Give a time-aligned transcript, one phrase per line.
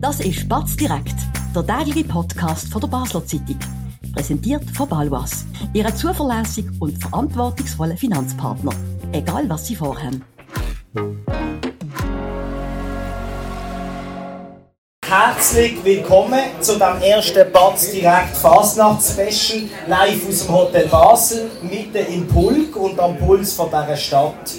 [0.00, 1.14] Das ist Batz direkt,
[1.54, 3.58] der tägliche Podcast von der Basler Zeitung.
[4.14, 8.72] Präsentiert von Balwas, Ihrem zuverlässigen und verantwortungsvollen Finanzpartner.
[9.12, 10.24] Egal was Sie vorhaben.
[15.06, 22.26] Herzlich willkommen zu dem ersten Batz direkt Fasnachts-Special live aus dem Hotel Basel, mitten im
[22.26, 24.50] Pulk und am Puls von dieser Stadt.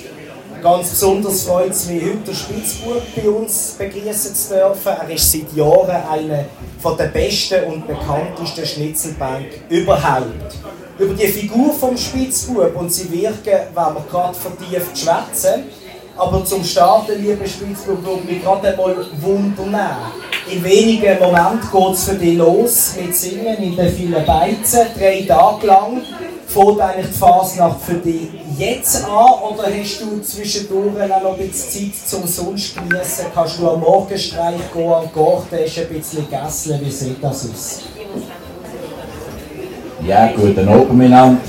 [0.61, 4.89] Ganz besonders freut es mich, heute den bei uns begrüßen zu dürfen.
[4.89, 6.45] Er ist seit Jahren einer
[6.99, 10.55] der besten und bekanntesten Schnitzelbank überhaupt.
[10.99, 15.63] Über die Figur vom Spitzbub und sie wirken, wenn wir gerade vertieft schwätzen.
[16.16, 19.97] Aber zum Starten, liebe Spitzbub, würde mich gerade einmal wundern.
[20.52, 25.25] In wenigen Momenten geht es für dich los mit Singen in den vielen Beizen, drei
[25.27, 26.03] Tage lang.
[26.53, 31.93] Fängt eigentlich die Fasnacht für dich jetzt an oder hast du zwischendurch noch ein bisschen
[31.93, 33.27] Zeit zum Sonst genießen?
[33.33, 36.81] Kannst du am Morgenstreich gehen, am Garten ein bisschen gässeln?
[36.83, 37.83] Wie sieht das aus?
[40.05, 41.41] Ja, guten Abend miteinander.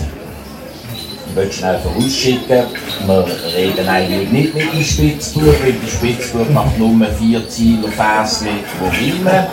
[1.27, 2.66] Ich möchte schnell vorausschicken,
[3.06, 8.59] wir reden eigentlich nicht mit dem Spitzbuch, weil der Spitzbuch macht nur vier Ziele Fässchen,
[8.78, 9.47] die rimmen.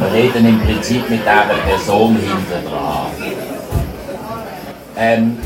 [0.00, 3.21] Wir reden im Prinzip mit dieser Person hinten dran.
[4.96, 5.38] Ähm,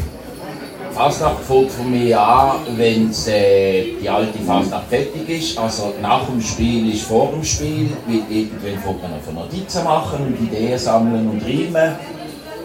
[0.97, 5.59] Fasnacht fängt von mir an, wenn äh, die alte Fasnacht fertig ist.
[5.59, 10.41] Also nach dem Spiel ist vor dem Spiel, irgendwann fängt man noch Notizen machen und
[10.41, 11.97] Ideen sammeln und reimen.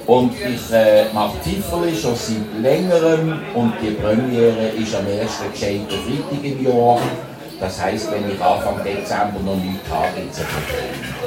[0.07, 5.87] Und ich äh, mache Pfifferli schon seit längerem und die Premiere ist am ersten gescheiten
[5.89, 6.99] Freitag im Jahr.
[7.59, 11.20] Das heisst, wenn ich Anfang Dezember noch nichts habe, gibt es ein Problem.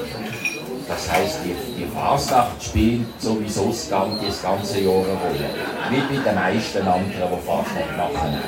[0.87, 5.49] Das heisst, die, die Fasnacht spielt sowieso das ganze, Jahr eine Rolle.
[5.91, 8.39] Wie bei den meisten anderen, die Fasnacht machen.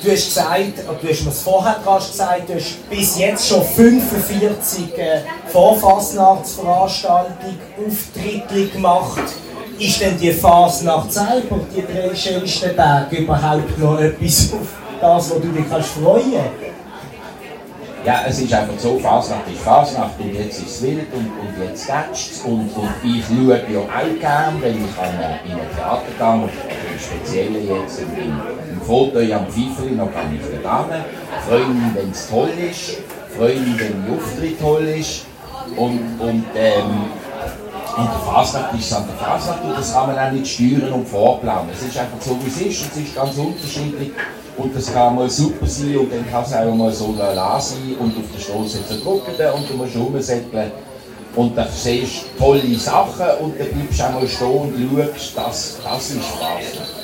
[0.00, 3.64] Du hast gesagt, du hast mir es vorher gerade gesagt, du hast bis jetzt schon
[3.64, 9.24] 45 äh, Vorfasnachtsveranstaltungen, Auftritte gemacht.
[9.76, 14.68] Ist denn die Fasnacht selber, die drei schönsten Tage, überhaupt noch etwas auf
[15.00, 16.77] das, wo du dich kannst freuen kannst?
[18.08, 21.62] Ja, es ist einfach so, Fasnacht ist Fasnacht und jetzt ist es wild und, und
[21.62, 22.40] jetzt tätscht es.
[22.40, 25.12] Und, und ich schaue ja auch gerne, wenn ich an,
[25.44, 26.48] in ein Theater gehe,
[26.90, 31.04] im Speziellen jetzt im, im Foto am Pfeiferi, noch kann ich da hin.
[31.46, 32.96] Freue mich, wenn es toll ist,
[33.36, 35.26] freue mich, wenn der Auftritt toll ist.
[35.76, 37.10] Und, und, ähm,
[37.94, 41.06] und der Fasnacht ist an der Fasnacht und das kann man auch nicht steuern und
[41.06, 41.68] vorplanen.
[41.74, 44.12] Es ist einfach so, wie es ist und es ist ganz unterschiedlich.
[44.58, 47.94] Und das kann mal super sein und dann kann es auch mal so la sein
[48.00, 50.72] und auf der Straße zerdrücken und du musst rumsätteln.
[51.36, 55.36] Und dann siehst du tolle Sachen und dann bleibst du auch mal stehen und schaust,
[55.36, 56.98] das, das ist Spaß.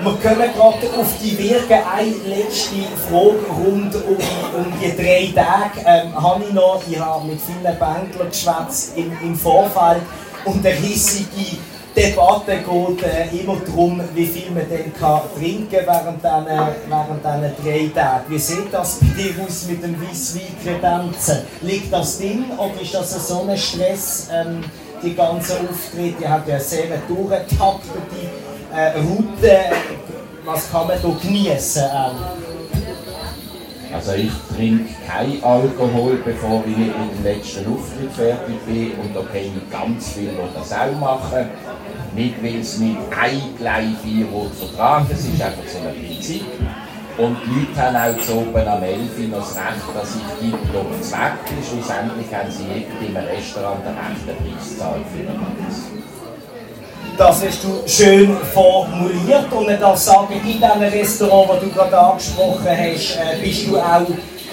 [0.00, 1.74] Wir kommen gerade auf die Wirke.
[1.74, 2.76] Eine letzte
[3.08, 4.16] Frage rund um,
[4.56, 5.80] um die drei Tage.
[5.84, 10.02] Ähm, habe ich noch, ich habe mit vielen Bänklern geschwätzt im, im Vorfeld
[10.44, 11.56] und der riesige
[11.98, 16.46] Debatte geht äh, immer darum, wie viel man denn kann trinken während diesen
[16.88, 18.24] während drei Tagen.
[18.28, 21.38] Wie sieht das bei dir aus mit dem Weisswein-Kredenzen?
[21.62, 24.62] Liegt das drin oder ist das so ein Stress, ähm,
[25.02, 26.22] die ganzen Auftritte?
[26.22, 28.30] Ihr habt ja sehr durchgetaktete
[28.72, 29.58] äh, Route.
[30.44, 31.82] Was kann man hier genießen?
[33.92, 38.92] Also ich trinke kein Alkohol, bevor ich mit dem letzten Auftritt fertig bin.
[39.00, 41.48] Und da kenne ich ganz viele, die das auch machen.
[42.14, 44.26] Nicht, weil es mit ein gleich vier
[44.58, 46.44] vertragen es ist einfach so ein Prinzip.
[47.16, 50.52] Und die Leute haben auch zu oben am 11 noch das Recht, dass ich die
[50.72, 51.58] doch Zweck bin.
[51.64, 56.17] Schlussendlich haben sie irgendwie im Restaurant den rechten Preis gezahlt für den Ganzen.
[57.18, 61.98] Das hast du schön formuliert und ich darf sagen, in diesem Restaurant, das du gerade
[61.98, 64.06] angesprochen hast, äh, bist du auch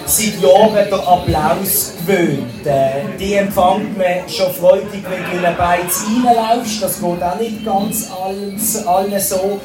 [0.04, 2.66] seit Jahren den Applaus gewöhnt.
[2.66, 6.82] Äh, die empfängt man schon freudig, wenn du in einen Beiz reinlaufst.
[6.82, 9.60] Das geht auch nicht ganz allen so.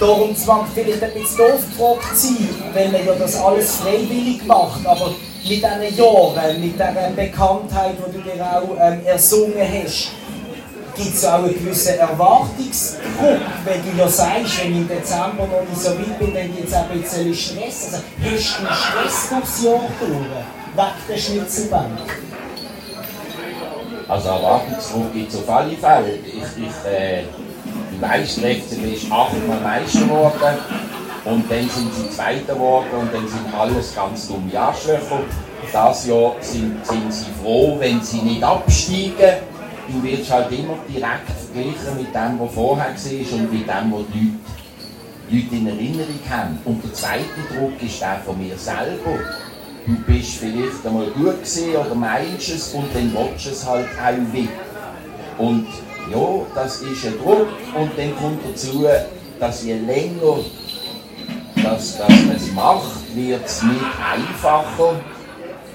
[0.00, 4.86] Darum zwang vielleicht ein bisschen doof gefragt sein, wenn man ja das alles freiwillig macht.
[4.86, 5.10] Aber
[5.42, 10.08] mit diesen Jahren, mit dieser Bekanntheit, die du dir auch ähm, ersungen hast,
[10.96, 15.68] gibt es auch einen gewissen Erwartungsdruck, wenn du ja sagst, wenn ich im Dezember noch
[15.68, 17.94] nicht so weit bin, dann gibt es auch ein bisschen Stress.
[17.94, 21.98] Also hast du Stress durchs Jahr durch, wegen der Schnitzelbank?
[24.08, 26.14] Also Erwartungsdruck gibt es auf alle Fälle.
[26.24, 27.24] Ich, ich, äh,
[27.92, 30.58] die Meisterrechte ist achtmal Meister geworden
[31.24, 35.20] und dann sind sie Zweiter geworden und dann sind alles ganz dumme Arschlöcher.
[35.72, 39.55] Das Jahr sind, sind sie froh, wenn sie nicht absteigen
[39.88, 44.04] du wirst halt immer direkt verglichen mit dem, was vorher war und mit dem, was
[44.12, 44.34] die
[45.30, 46.58] Leute, in Erinnerung haben.
[46.64, 49.18] Und der zweite Druck ist der von mir selber.
[49.86, 53.86] du bist vielleicht einmal gut gesehen oder meinst es und dann willst du es halt
[54.02, 54.50] auch wieder.
[55.38, 55.66] Und
[56.10, 58.86] ja, das ist ein Druck und dann kommt dazu,
[59.38, 60.38] dass je länger
[61.62, 63.80] dass, dass man es macht, wird es nicht
[64.12, 65.00] einfacher.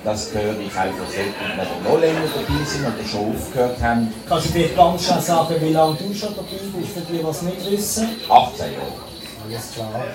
[0.03, 4.12] Das höre ich einfach selten, die noch länger dabei sind oder schon aufgehört haben.
[4.27, 7.24] Kannst du vielleicht ganz schnell sagen, wie lange du schon dabei bist, für die, die
[7.24, 8.09] es nicht wissen?
[8.27, 9.12] 18 Jahre.
[9.45, 10.06] Alles klar.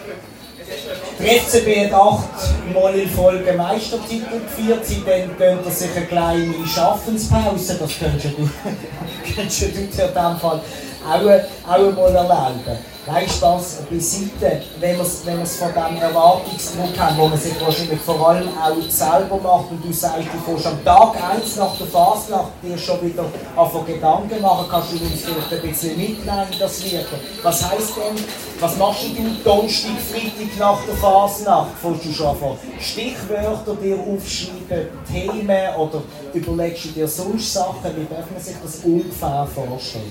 [1.21, 7.77] Der FCB hat achtmal in Folge Meistertitel geführt, seitdem gönnt er sich eine kleine Schaffenspause,
[7.79, 8.50] das könntest du,
[9.37, 10.61] könntest du in diesem Fall
[11.05, 12.95] auch, auch mal erleben.
[13.08, 14.62] Nein, Spaß beiseite.
[14.81, 15.23] Wenn man es
[15.56, 19.93] von diesem Erwartungsdruck hat, wo man sich wahrscheinlich vor allem auch selber macht und du
[19.93, 23.25] sagst, du kannst am Tag 1 nach der Fasnacht dir schon wieder
[23.55, 27.20] auf Gedanken machen, kannst du uns vielleicht ein bisschen mitnehmen, das Wirken.
[27.44, 28.25] Was heisst denn,
[28.58, 29.08] was machst du
[29.44, 31.70] Donnerstag, Freitag nach der Fasnacht?
[31.81, 36.03] Fängst du schon von Stichwörter dir aufschreiben, Themen oder
[36.35, 37.94] überlegst du dir sonst Sachen?
[37.97, 40.11] Wie darf man sich das ungefähr vorstellen?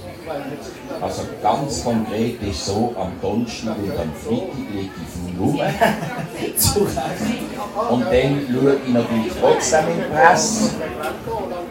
[1.01, 5.59] Also ganz konkret ist so, am Donnerstag und am Freitag liege ich viel rum.
[7.89, 10.71] und dann schaue ich natürlich trotzdem in die Presse.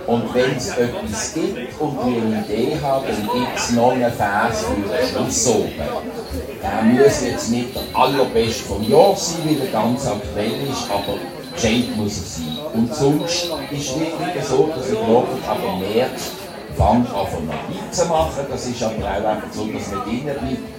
[0.06, 4.12] Und wenn es etwas gibt und ich eine Idee habe, dann gibt es noch einen
[4.12, 5.72] Vers für den Schluss oben.
[6.62, 11.18] Der muss jetzt nicht der allerbeste vom Jahr sein, weil er ganz aktuell ist, aber
[11.54, 12.58] gescheit muss er sein.
[12.74, 16.30] Und sonst ist es wirklich so, dass ich wirklich ab März
[16.76, 18.46] fange an von Notizen machen.
[18.50, 20.73] Das ist aber auch einfach so, dass man drinnen bleibt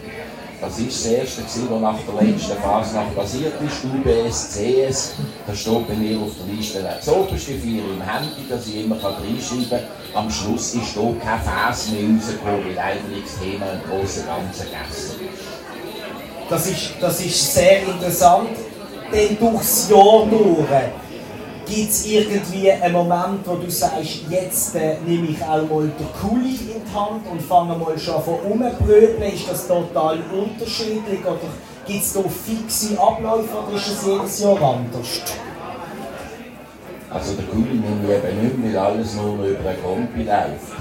[0.62, 3.84] das ist das Erste, was nach der letzten Phase nach passiert ist.
[3.84, 5.13] UBS, CS,
[5.46, 8.96] das steht bei mir auf der Liste das oberste vier im Handy, dass ich immer
[8.96, 9.80] reinschreiben kann.
[10.13, 14.28] Am Schluss ist hier kein Vers mehr rausgekommen, weil eigentlich das Thema im Großen und
[14.28, 15.56] Ganzen gegessen ist.
[16.50, 18.50] Das ist, das ist sehr interessant,
[19.12, 20.69] denn durchs Jahr durch
[21.65, 26.07] Gibt es irgendwie einen Moment, wo du sagst, jetzt äh, nehme ich auch mal den
[26.21, 29.33] Kuli in die Hand und fange mal schon von rumbröteln?
[29.33, 31.39] Ist das total unterschiedlich oder
[31.88, 35.21] gibt es da fixe Abläufe oder ist es jedes Jahr anders?
[37.10, 37.69] Also der nehme
[38.04, 40.74] ich eben nicht, weil alles nur über ein Kompi läuft.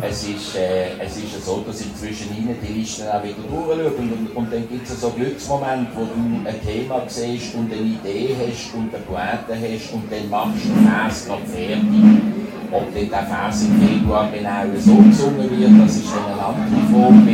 [0.00, 3.90] es, ist, äh, es ist so, dass ich zwischen ihnen die Listen auch wieder durchschaue
[3.90, 8.36] und, und, dann gibt es so Glücksmomente, wo du ein Thema siehst und eine Idee
[8.38, 12.22] hast und eine Pointe hast und dann machst du den Vers gerade fertig.
[12.70, 16.92] Ob dann der Vers im Februar genau so gesungen wird, das ist dann eine andere
[16.92, 17.28] Form,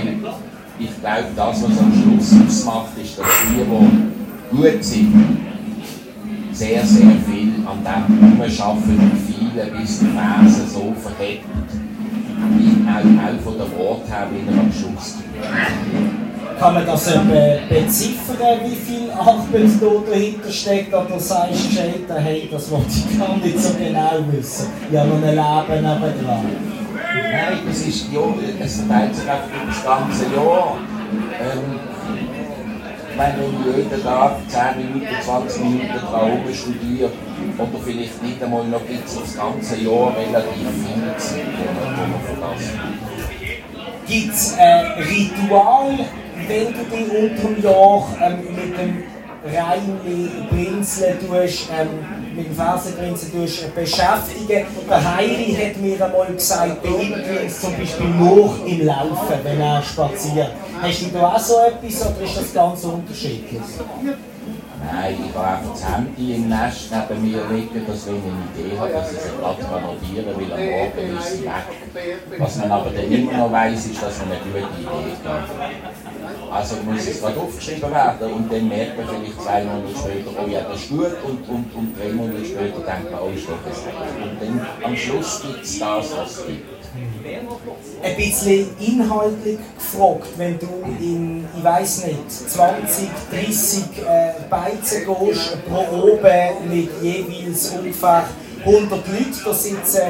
[0.79, 5.15] ich glaube, das, was am Schluss ausmacht, ist, dass die, die gut sind,
[6.53, 11.45] sehr, sehr viel an dem Umschaffen und viele bis die Fersen so verhebt,
[12.57, 15.19] wie auch, auch von der Wort her wieder am Schluss
[16.61, 20.93] kann man das beziffern, wie viel Arbeit da dahinter steckt?
[20.93, 24.67] Oder sagst du Scheiter, hey, das wollte ich gar nicht so genau wissen.
[24.91, 26.45] Ich habe noch ein Leben nebenan.
[27.33, 28.21] Nein, das ist, ja,
[28.63, 30.77] es verteilt sich einfach über das ganze Jahr.
[31.41, 31.81] Ähm,
[33.17, 36.45] wenn ich jeden Tag 10 Minuten, 20 Minuten Traum
[37.61, 41.37] studiere oder vielleicht nicht einmal noch bis das ganze Jahr relativ viel
[41.97, 42.79] wo verlassen.
[44.07, 45.99] Gibt es ein Ritual,
[46.49, 49.03] wenn du dich unter dem Jahr ähm, mit dem
[49.43, 51.89] Reinli Brinzeln tust, ähm,
[52.37, 54.67] mit dem Fersenprinzen tust, äh, beschäftigen.
[54.89, 60.51] Der Heiri hat mir einmal gesagt, bei zum Beispiel nur im Laufen, wenn er spaziert.
[60.83, 63.61] Hast du da auch so etwas oder ist das ganz unterschiedlich?
[64.83, 68.67] Nein, ich habe einfach das Handy im Nest neben mir liegen, dass wenn ich eine
[68.69, 72.39] Idee habe, dass ich sie gerade notieren kann, weil am Morgen ist sie weg.
[72.39, 76.51] Was man aber dann immer noch weiss, ist, dass man eine gute Idee hat.
[76.51, 80.49] Also muss es gerade aufgeschrieben werden und dann merkt man vielleicht zwei Monate später, oh
[80.49, 83.59] ja, das ist gut und, und, und drei Monate später denkt man, oh, ist doch
[83.65, 86.80] das Und dann am Schluss gibt es das, was es gibt.
[88.03, 90.67] Ein bisschen inhaltlich gefragt, wenn du
[90.99, 98.25] in, ich weiß nicht, 20, 30 äh, Beizen gehst, pro Oben mit jeweils ungefähr
[98.65, 100.03] 100 Leuten, da sitzen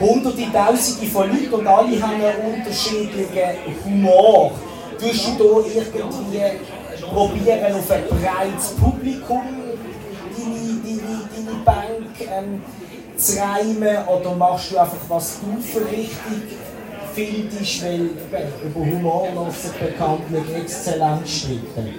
[0.00, 4.52] hunderte, tausende von Leuten und alle haben einen unterschiedlichen Humor.
[4.98, 6.58] Tust du da irgendwie
[7.02, 9.42] probieren, auf ein breites Publikum
[10.36, 12.62] deine, deine, deine Bank ähm,
[13.16, 16.58] zu reimen oder machst du einfach, was du für richtig
[17.14, 18.10] findest, weil
[18.64, 21.94] über Humor lassen bekanntlich exzellent stricken?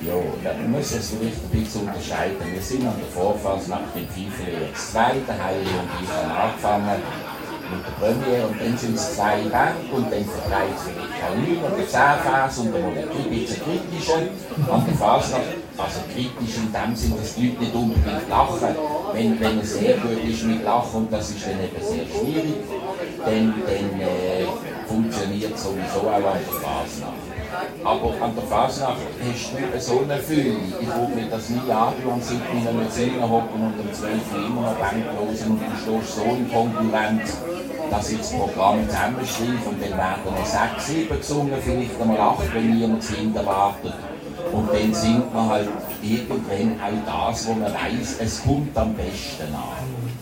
[0.00, 2.36] Ja, wir müssen es vielleicht ein bisschen unterscheiden.
[2.52, 6.30] Wir sind an der Vorphase nach dem FIFA jetzt zwei, der Heili und ich haben
[6.30, 7.02] angefangen
[7.70, 11.34] mit der Premiere und dann sind es zwei Bänke und dann vertreibt es vielleicht auch
[11.36, 15.34] neun oder zehn Phase und dann mal ein bisschen kritischer an der Phase
[15.78, 18.74] also kritisch in dem Sinn, dass die Leute nicht unbedingt lachen.
[19.12, 22.54] Wenn, wenn es sehr gut ist mit Lachen, und das ist dann eben sehr schwierig,
[23.24, 24.46] dann, dann äh,
[24.86, 27.28] funktioniert sowieso auch an der Fasnacht.
[27.82, 30.56] Aber an der Fasnacht hast du so eine Fülle.
[30.80, 34.46] Ich würde mir das nie antun, seit in einem Zimmer hocken und um 12 Uhr
[34.46, 37.38] immer noch Banklos und du stehst so in Konkurrenz
[37.90, 42.54] dass ich das Programm zusammenschreibe und dann werden noch sechs, sieben gesungen, vielleicht einmal acht,
[42.54, 43.94] wenn niemand das Kind erwartet.
[44.52, 45.68] Und dann singt man halt
[46.02, 50.18] irgendwann auch das, wo man weiß, es kommt am besten an.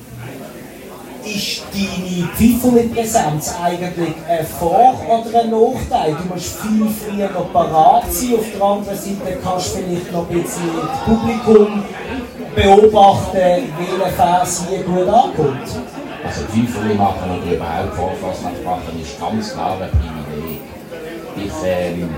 [1.25, 6.15] Ist deine Pfeiferli-Präsenz eigentlich ein Vor- oder ein Nachteil?
[6.15, 8.35] Du musst viel früher noch parat sein.
[8.39, 11.83] Auf der anderen Seite kannst du vielleicht noch ein bisschen das Publikum
[12.55, 15.69] beobachten, welcher Vers hier gut ankommt.
[16.25, 20.61] Also Pfeiferli machen oder überhaupt Vorfassnacht machen ist ganz klar ein Privileg.
[21.37, 22.09] Ich ähm,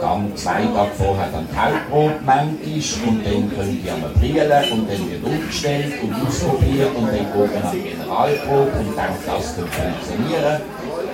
[0.00, 5.10] dann zwei Tage vorher dann Hauptprobe manchmal und dann können die einmal brillen und dann
[5.10, 10.60] wird umgestellt und ausprobiert und dann geht man an Generalprobe und denkt, das könnte funktionieren.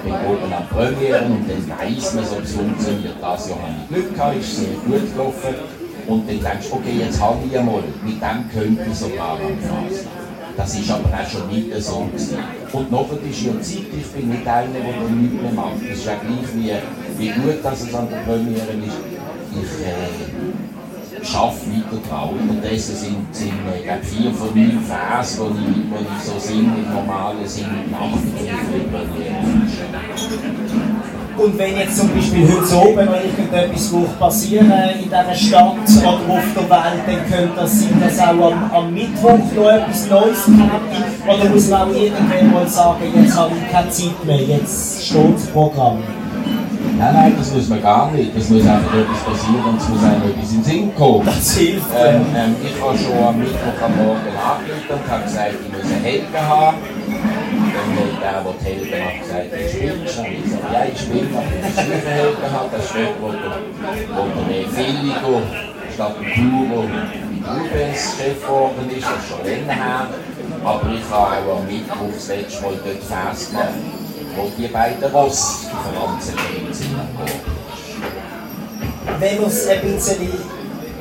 [0.05, 3.17] Dann geht man an Premiere und dann weiss man, ob es funktioniert.
[3.21, 5.55] Das Jahr habe ich Glück gehabt, ist sehr gut gelaufen.
[6.07, 10.26] Und dann denkst du, okay, jetzt habe ich einmal, mit dem könnte ich sogar anfassen.
[10.57, 12.09] Das ist aber auch schon nicht so.
[12.73, 15.83] Und nachher ist ja Zeit, ich bin nicht einer, der dann nichts mehr macht.
[15.83, 16.73] Das ist ja gleich wie,
[17.19, 18.97] wie gut, dass es an der Premiere ist.
[19.53, 22.31] Ich äh, schaffe weiter dran.
[22.41, 26.93] Unterdessen sind, sind äh, vier von neun Vers, die ich, wo ich so singe, im
[26.93, 28.53] normalen Sinn, nach der
[28.99, 29.37] Premiere.
[31.39, 36.45] Und wenn jetzt zum Beispiel heute oben noch irgendetwas passieren in dieser Stadt oder auf
[36.55, 41.39] der Welt, dann könnte das sein, dass auch am, am Mittwoch noch etwas Neues kommt.
[41.41, 45.35] Oder muss man auch irgendwann mal sagen, jetzt habe ich keine Zeit mehr, jetzt steht
[45.35, 45.99] das Programm.
[46.99, 48.35] Nein, nein, das muss man gar nicht.
[48.35, 51.27] Es muss einfach etwas passieren und es muss einem etwas in den Sinn kommen.
[51.27, 51.87] Das hilft.
[51.95, 55.93] Ähm, ähm, ich habe schon am Mittwoch am Morgen angerufen und habe gesagt, ich muss
[55.93, 56.77] eine Helge haben.
[57.97, 60.19] Hat der, der die Helge hat, gesagt, du spielst.
[60.19, 62.71] Und ich gesagt, ja, ich spiele, aber ich muss eine Helge haben.
[62.73, 63.57] Das dort, wo der,
[64.17, 65.43] wo der Filigo
[65.95, 69.07] statt dem Puro mit UBS-Chef geworden ist.
[69.07, 70.09] Das ist schon länger her.
[70.65, 73.75] Aber ich habe auch am Mittwoch das letzte Mal dort festgemacht
[74.37, 76.35] wo die beiden Rossdifferenzen
[76.73, 76.97] sind.
[79.19, 80.29] Wenn wir es ein bisschen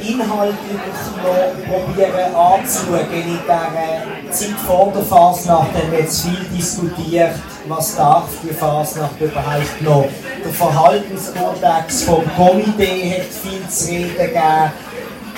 [0.07, 0.79] inhaltlich
[1.23, 7.35] noch probieren anzuschauen in dieser Zeit vor der Fasnacht, dann wird viel diskutiert,
[7.67, 10.07] was darf die Fasnacht überhaupt noch.
[10.43, 14.71] Der Verhaltenskodex vom Komitee hat viel zu reden gegeben.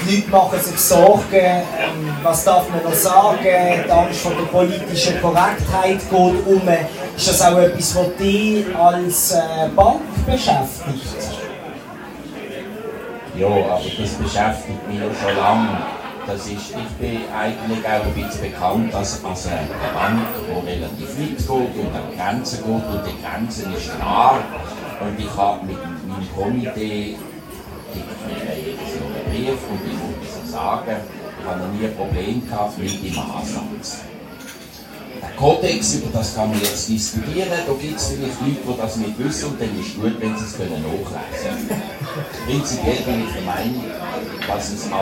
[0.05, 4.45] Die Leute machen sich Sorgen, ähm, was darf man noch sagen, die Angst vor der
[4.45, 6.61] politischen Korrektheit geht um.
[7.15, 11.36] Ist das auch etwas, was dich als äh, Bank beschäftigt?
[13.37, 15.77] Ja, aber das beschäftigt mich schon lange.
[16.25, 21.19] Das ist, ich bin eigentlich auch ein bisschen bekannt als, als eine Bank, die relativ
[21.19, 22.67] weit geht und an Grenzen geht.
[22.67, 24.39] Und die Grenze ist klar.
[24.99, 27.15] Und ich habe mit meinem Komitee
[27.93, 30.95] jedes Jahr einen Brief und ich muss so sagen,
[31.39, 34.03] ich habe noch nie ein Problem gehabt mit dem Ansatz.
[35.21, 38.95] Der Kodex, über das kann man jetzt diskutieren, da gibt es vielleicht Leute, die das
[38.97, 41.81] nicht wissen und dann ist gut, wenn sie es können nachlesen können.
[42.45, 43.83] Prinzipiell bin ich der Meinung,
[44.47, 44.97] dass es der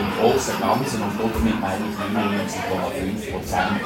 [0.00, 3.80] im Großen und Ganzen und damit meine ich 99,5 Prozent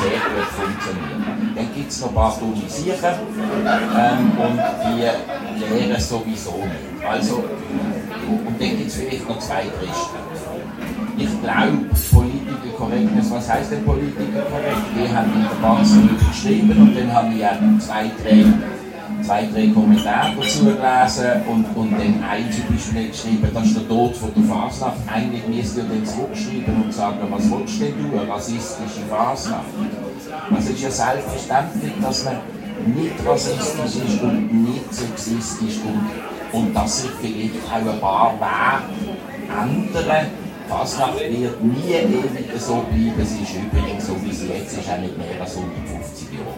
[0.00, 1.56] sehr gut funktioniert.
[1.56, 3.18] Dann gibt es noch ein paar Tunisierer
[3.96, 4.96] ähm, und die
[5.64, 7.04] lehren sowieso nicht.
[7.06, 10.67] Also, und dann gibt es vielleicht noch zwei Christen.
[11.18, 11.78] Ich glaube,
[12.12, 14.86] Politiker Korrektness, was heißt denn Politiker korrekt?
[14.94, 18.44] Die haben in der Basel geschrieben und dann haben wir ja zwei, drei,
[19.22, 23.88] zwei, drei Kommentare dazu gelesen und, und dann ein zum Beispiel geschrieben, das ist der
[23.88, 24.98] Tod von der Fasnacht.
[25.12, 28.30] Eigentlich müsst ihr dann zurückschreiben und sagen, was willst du denn tun?
[28.30, 29.64] Rassistische Fasnacht.
[30.56, 32.36] Es ist ja selbstverständlich, dass man
[32.94, 39.18] nicht rassistisch ist und nicht sexistisch und, und dass sich vielleicht auch ein paar Wege
[39.50, 43.24] ändern Fasnacht wird nie ewig so bleiben.
[43.24, 46.54] Sie ist übrigens, so wie sie jetzt ist, auch nicht mehr als 150 Jahre.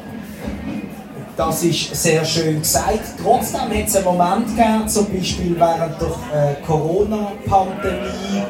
[1.37, 3.01] Das ist sehr schön gesagt.
[3.23, 8.43] Trotzdem hat es einen Moment gegeben, zum Beispiel während der äh, Corona-Pandemie,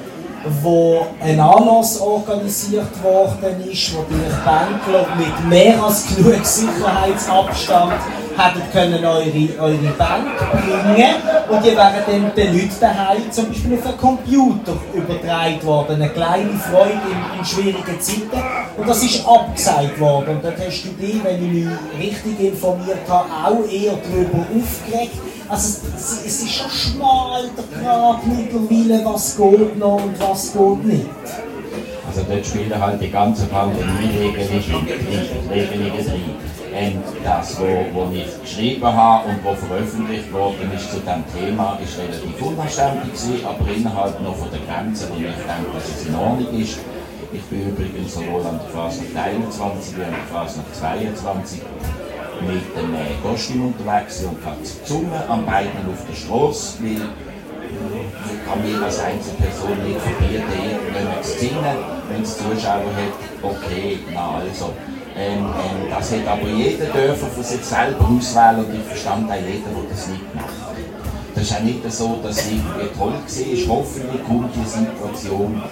[0.62, 7.92] wo ein Anlass organisiert worden ist, wo die Bankler mit mehr als genug Sicherheitsabstand
[8.36, 11.14] hätten können eure, eure Bank bringen
[11.48, 15.96] und die wären dann den Leuten daheim zum Beispiel auf einen Computer übertragen worden.
[15.96, 18.42] Eine kleine Freude in, in schwierigen Zeiten
[18.76, 20.36] und das ist abgesagt worden.
[20.36, 21.68] Und dort hast du dich, wenn ich mich
[21.98, 25.18] richtig informiert habe, auch eher darüber aufgeregt,
[25.50, 31.06] Also es, ist schon schmal der Grad mittlerweile, was geht noch und was geht nicht.
[32.06, 36.36] Also dort spielen halt die ganze Pandemie-Regelungen drin.
[36.70, 41.98] Und das, wo ich geschrieben habe und wo veröffentlicht worden ist zu diesem Thema, ist
[41.98, 46.60] relativ unverständlich aber innerhalb noch von der Grenze, wo ich denke, dass es in Ordnung
[46.60, 46.78] ist.
[47.32, 51.60] Ich bin übrigens sowohl an der Fasnacht 21 wie an der Fasnacht 22
[52.46, 57.02] mit dem äh, Kostüm unterwegs und habe gesungen an beiden auf der Straße, weil
[58.30, 61.76] ich kann mir als Einzelperson nicht verbieten, irgendjemand zu singen,
[62.08, 64.72] wenn es Zuschauer hat, okay, na also.
[65.16, 69.34] Ähm, ähm, das hat aber jeder dürfen von sich selber auswählen und ich verstand auch
[69.34, 70.60] jeder, der das nicht macht.
[71.34, 73.76] Das ist auch nicht so, dass es irgendwie toll war.
[73.76, 75.62] Hoffentlich kommt die Situation.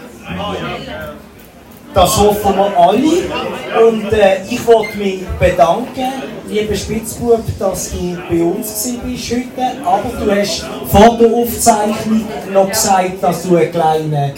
[1.95, 3.87] Das hoffen wir alle.
[3.87, 6.12] Und äh, ich wollte mich bedanken,
[6.49, 9.85] lieber Spitzbub, dass du bei uns bist heute.
[9.85, 14.35] Aber du hast vor der Aufzeichnung noch gesagt, dass du einen kleinen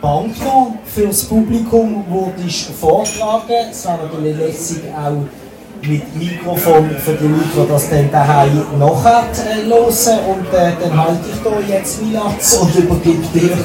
[0.00, 3.68] Noch für das Publikum würdest vortragen.
[3.70, 5.26] Es wäre natürlich lässig auch
[5.82, 10.18] mit Mikrofon für die Leute, die das dann daheim nachher äh, hören.
[10.28, 13.56] Und äh, dann halte ich hier jetzt Milatz und übergebe dir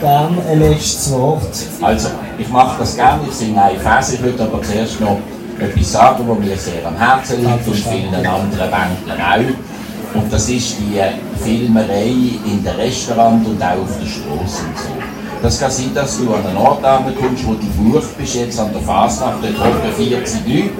[0.00, 1.42] gerne ein letztes Wort.
[1.80, 5.18] Also, ich mache das gerne, ich singe eine Vers, ich würde aber zuerst noch
[5.58, 10.20] etwas sagen, was mir sehr am Herzen liegt und vielen anderen Banken auch.
[10.20, 11.00] Und das ist die
[11.42, 12.08] Filmerei
[12.44, 14.95] in den Restaurants und auch auf der Straße und so.
[15.42, 18.72] Das kann sein, dass du an einen Ort ankommst, wo du gebucht bist, jetzt an
[18.72, 20.70] der Fasnacht, dort hocken 40 Leute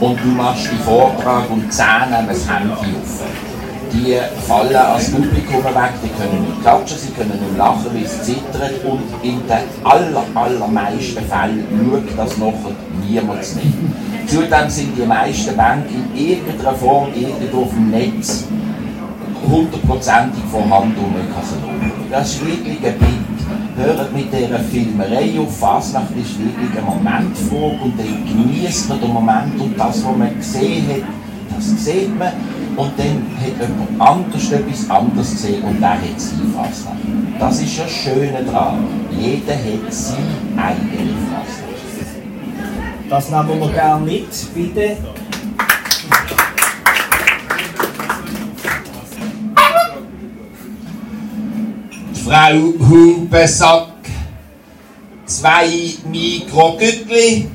[0.00, 3.22] und du machst den Vortrag und 10 nehmen das Handy auf.
[3.92, 8.34] Die fallen als Publikum weg, die können nicht klatschen, sie können nicht lachen, weil sie
[8.34, 12.76] zittern und in den aller, allermeisten Fällen schaut das nachher
[13.08, 14.30] niemand nicht.
[14.30, 18.44] Zudem sind die meisten Bänke in irgendeiner Form irgendwo auf dem Netz
[19.50, 21.92] hundertprozentig kann sie schauen.
[22.10, 23.29] Das ist wirklich ein Bild
[23.80, 25.58] hört mit dieser Filmerei auf.
[25.58, 30.36] Fasnacht ist wirklich ein Momentfrage und dann genießt man den Moment und das, was man
[30.36, 31.02] gesehen hat,
[31.54, 32.32] das sieht man.
[32.76, 36.96] Und dann hat jemand anders etwas anderes gesehen und der hat seine Fasnacht.
[37.38, 38.84] Das ist ja Schöne daran.
[39.10, 40.18] Jeder hat seine
[40.56, 41.70] eigene Fasnacht.
[43.08, 44.96] Das nehmen wir gerne mit, bitte.
[52.30, 53.88] Frau Hubensack,
[55.26, 55.68] zwei
[56.04, 57.48] Mikrogüttli,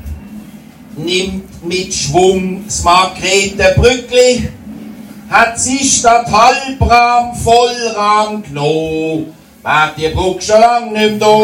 [0.97, 4.49] nimmt mit Schwung das Margretenbrückli,
[5.29, 9.33] hat sich statt Halbrahm Vollrahm genommen,
[9.63, 11.35] war die Brücke schon lang nicht mehr da.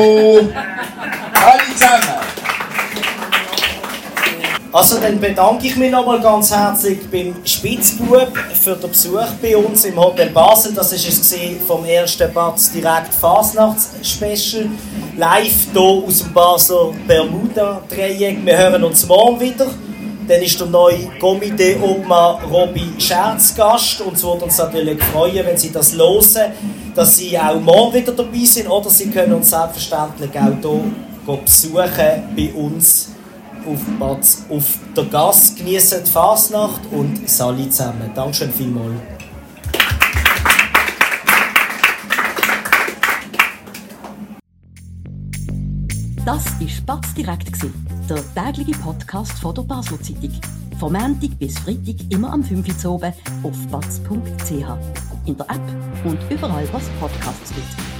[1.42, 2.21] Alle zusammen.
[4.74, 9.84] Also dann bedanke ich mich nochmal ganz herzlich beim Spitzbub für den Besuch bei uns
[9.84, 10.74] im Hotel Basel.
[10.74, 11.36] Das ist es
[11.68, 14.70] vom ersten Batz direkt Fasnachts-Special.
[15.18, 18.46] Live hier aus dem Basel Bermuda-Dreieck.
[18.46, 19.68] Wir hören uns morgen wieder.
[20.26, 25.46] Dann ist der neue Komitee Obmann Robby Scherz Gast und es würde uns natürlich freuen,
[25.48, 26.54] wenn Sie das hören,
[26.96, 32.24] dass Sie auch morgen wieder dabei sind oder Sie können uns selbstverständlich auch hier besuchen
[32.38, 33.10] bei uns
[33.66, 35.56] auf, Batz, auf der Gas.
[35.56, 38.12] Genießen die Fasnacht und Sali zusammen.
[38.14, 38.96] Dankeschön vielmals.
[46.26, 47.52] Das war Batz direkt,
[48.10, 50.40] der tägliche Podcast von der Basler Zeitung.
[50.80, 54.52] Vom Montag bis Freitag immer am 5 Uhr oben auf batz.ch.
[55.26, 57.91] In der App und überall, was Podcasts gibt.